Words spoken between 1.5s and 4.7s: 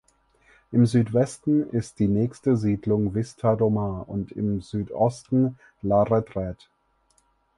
ist die nächste Siedlung Vista do Mar und im